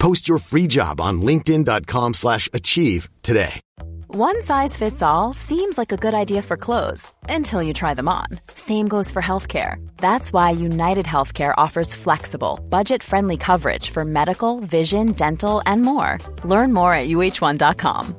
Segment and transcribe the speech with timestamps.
[0.00, 3.60] Post your free job on linkedin.com/achieve slash achieve today.
[4.12, 8.08] One size fits all seems like a good idea for clothes until you try them
[8.08, 8.26] on.
[8.54, 9.76] Same goes for healthcare.
[9.98, 16.18] That's why United Healthcare offers flexible, budget-friendly coverage for medical, vision, dental, and more.
[16.44, 18.16] Learn more at uh1.com.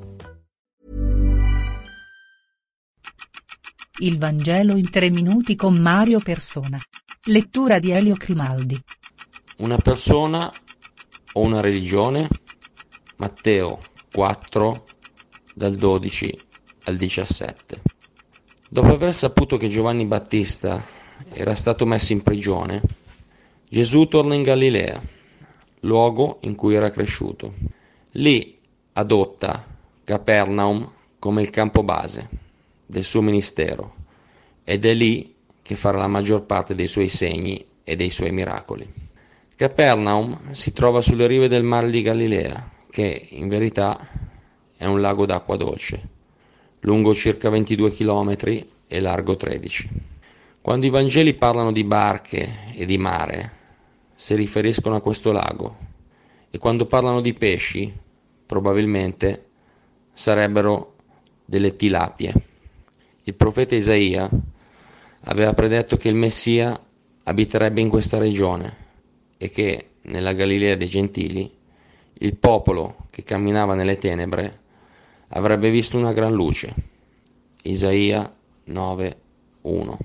[4.00, 6.80] Il Vangelo in tre minuti con Mario Persona.
[7.24, 8.82] Lettura di Elio Grimaldi.
[9.58, 10.50] Una persona
[11.32, 12.28] o una religione?
[13.16, 13.80] Matteo
[14.12, 14.84] 4
[15.54, 16.40] dal 12
[16.84, 17.80] al 17.
[18.68, 20.82] Dopo aver saputo che Giovanni Battista
[21.30, 22.82] era stato messo in prigione,
[23.68, 25.00] Gesù torna in Galilea,
[25.80, 27.54] luogo in cui era cresciuto.
[28.12, 28.58] Lì
[28.94, 29.66] adotta
[30.04, 32.28] Capernaum come il campo base
[32.84, 33.94] del suo ministero
[34.64, 38.86] ed è lì che farà la maggior parte dei suoi segni e dei suoi miracoli.
[39.62, 43.96] Capernaum si trova sulle rive del mare di Galilea, che in verità
[44.76, 46.08] è un lago d'acqua dolce,
[46.80, 48.34] lungo circa 22 km
[48.88, 49.88] e largo 13.
[50.60, 53.52] Quando i Vangeli parlano di barche e di mare,
[54.16, 55.76] si riferiscono a questo lago
[56.50, 57.96] e quando parlano di pesci,
[58.44, 59.46] probabilmente
[60.12, 60.94] sarebbero
[61.44, 62.34] delle tilapie.
[63.22, 64.28] Il profeta Isaia
[65.26, 66.76] aveva predetto che il Messia
[67.22, 68.81] abiterebbe in questa regione
[69.42, 71.50] e che nella Galilea dei Gentili
[72.12, 74.60] il popolo che camminava nelle tenebre
[75.30, 76.72] avrebbe visto una gran luce.
[77.62, 78.32] Isaia
[78.68, 79.96] 9:1.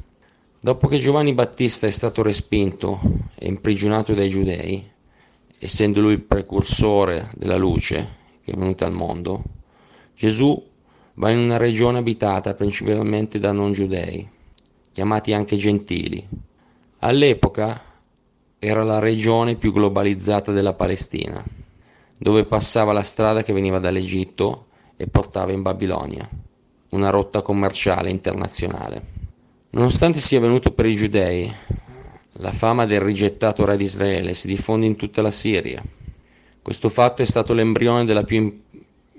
[0.59, 2.99] Dopo che Giovanni Battista è stato respinto
[3.35, 4.83] e imprigionato dai giudei,
[5.59, 9.43] essendo lui il precursore della luce che è venuta al mondo,
[10.15, 10.59] Gesù
[11.13, 14.27] va in una regione abitata principalmente da non giudei,
[14.91, 16.27] chiamati anche gentili.
[17.01, 17.86] All'epoca
[18.59, 21.43] era la regione più globalizzata della Palestina,
[22.17, 26.27] dove passava la strada che veniva dall'Egitto e portava in Babilonia,
[26.89, 29.25] una rotta commerciale internazionale.
[29.69, 31.53] Nonostante sia venuto per i giudei,
[32.39, 35.83] la fama del rigettato re di Israele si diffonde in tutta la Siria.
[36.59, 38.63] Questo fatto è stato l'embrione della più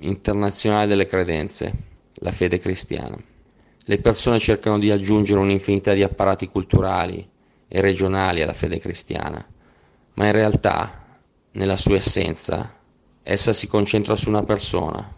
[0.01, 1.73] internazionale delle credenze,
[2.15, 3.17] la fede cristiana.
[3.85, 7.37] Le persone cercano di aggiungere un'infinità di apparati culturali
[7.69, 9.45] e regionali alla fede cristiana,
[10.15, 11.05] ma in realtà,
[11.53, 12.75] nella sua essenza,
[13.23, 15.15] essa si concentra su una persona,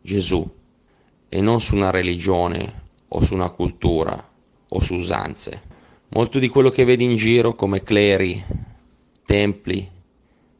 [0.00, 0.46] Gesù,
[1.28, 4.30] e non su una religione o su una cultura
[4.68, 5.70] o su usanze.
[6.08, 8.42] Molto di quello che vedi in giro come cleri,
[9.24, 9.88] templi,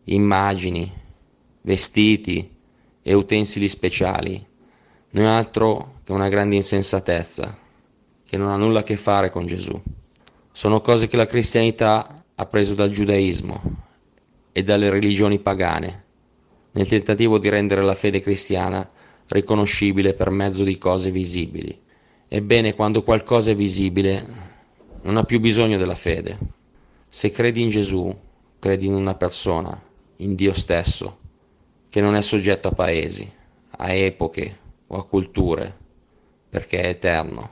[0.04, 0.91] immagini,
[1.62, 2.48] vestiti
[3.03, 4.47] e utensili speciali
[5.10, 7.59] non è altro che una grande insensatezza
[8.24, 9.80] che non ha nulla a che fare con Gesù.
[10.54, 13.60] Sono cose che la cristianità ha preso dal giudaismo
[14.52, 16.04] e dalle religioni pagane,
[16.72, 18.88] nel tentativo di rendere la fede cristiana
[19.28, 21.80] riconoscibile per mezzo di cose visibili.
[22.28, 24.26] Ebbene, quando qualcosa è visibile,
[25.02, 26.38] non ha più bisogno della fede.
[27.08, 28.14] Se credi in Gesù,
[28.58, 29.80] credi in una persona,
[30.16, 31.18] in Dio stesso,
[31.88, 33.30] che non è soggetto a paesi,
[33.70, 35.76] a epoche o a culture,
[36.48, 37.50] perché è eterno.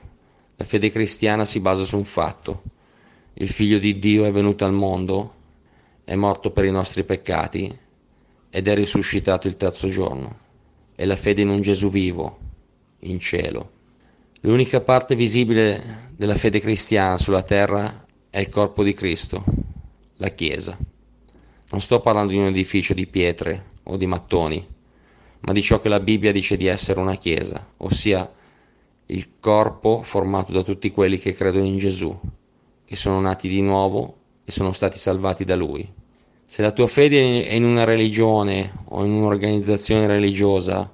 [0.55, 2.61] La fede cristiana si basa su un fatto.
[3.33, 5.33] Il figlio di Dio è venuto al mondo,
[6.03, 7.75] è morto per i nostri peccati
[8.49, 10.37] ed è risuscitato il terzo giorno.
[10.93, 12.37] È la fede in un Gesù vivo,
[12.99, 13.71] in cielo.
[14.41, 19.43] L'unica parte visibile della fede cristiana sulla terra è il corpo di Cristo,
[20.15, 20.77] la Chiesa.
[21.69, 24.67] Non sto parlando di un edificio di pietre o di mattoni,
[25.39, 28.29] ma di ciò che la Bibbia dice di essere una Chiesa, ossia
[29.05, 32.19] il corpo formato da tutti quelli che credono in Gesù,
[32.85, 35.87] che sono nati di nuovo e sono stati salvati da Lui.
[36.45, 40.91] Se la tua fede è in una religione o in un'organizzazione religiosa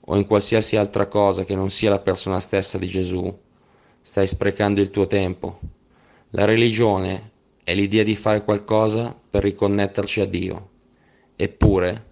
[0.00, 3.38] o in qualsiasi altra cosa che non sia la persona stessa di Gesù,
[4.00, 5.60] stai sprecando il tuo tempo.
[6.30, 7.30] La religione
[7.62, 10.68] è l'idea di fare qualcosa per riconnetterci a Dio.
[11.36, 12.04] Eppure,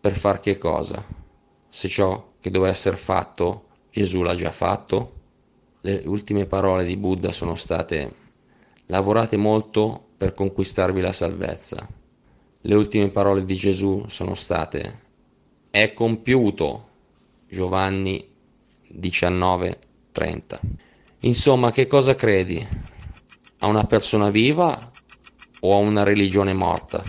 [0.00, 1.04] per far che cosa?
[1.68, 3.64] Se ciò che doveva essere fatto
[3.94, 5.12] Gesù l'ha già fatto?
[5.82, 8.12] Le ultime parole di Buddha sono state
[8.86, 11.88] lavorate molto per conquistarvi la salvezza.
[12.60, 15.02] Le ultime parole di Gesù sono state
[15.70, 16.90] è compiuto.
[17.48, 18.26] Giovanni
[18.88, 20.60] 19:30.
[21.20, 22.66] Insomma, che cosa credi?
[23.58, 24.90] A una persona viva
[25.60, 27.02] o a una religione morta?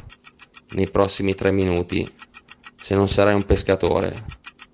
[0.71, 2.09] Nei prossimi tre minuti,
[2.75, 4.25] se non sarai un pescatore,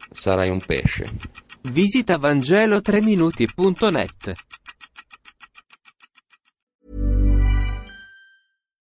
[0.10, 1.40] sarai un pesce.
[1.64, 4.34] Visita Vangelo3minuti.net.